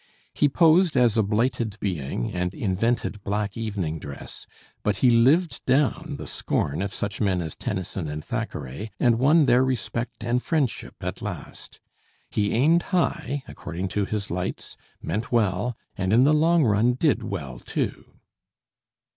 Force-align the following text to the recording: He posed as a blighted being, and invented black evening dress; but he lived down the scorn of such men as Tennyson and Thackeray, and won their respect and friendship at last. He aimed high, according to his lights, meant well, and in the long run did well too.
He 0.33 0.49
posed 0.49 0.97
as 0.97 1.15
a 1.15 1.21
blighted 1.21 1.77
being, 1.79 2.33
and 2.33 2.55
invented 2.55 3.23
black 3.23 3.55
evening 3.55 3.99
dress; 3.99 4.47
but 4.81 4.95
he 4.95 5.11
lived 5.11 5.63
down 5.67 6.15
the 6.17 6.25
scorn 6.25 6.81
of 6.81 6.91
such 6.91 7.21
men 7.21 7.39
as 7.39 7.55
Tennyson 7.55 8.07
and 8.07 8.25
Thackeray, 8.25 8.89
and 8.99 9.19
won 9.19 9.45
their 9.45 9.63
respect 9.63 10.23
and 10.23 10.41
friendship 10.41 10.95
at 11.01 11.21
last. 11.21 11.79
He 12.31 12.51
aimed 12.51 12.81
high, 12.89 13.43
according 13.47 13.89
to 13.89 14.05
his 14.05 14.31
lights, 14.31 14.75
meant 15.03 15.31
well, 15.31 15.77
and 15.95 16.11
in 16.11 16.23
the 16.23 16.33
long 16.33 16.63
run 16.65 16.93
did 16.95 17.21
well 17.21 17.59
too. 17.59 18.05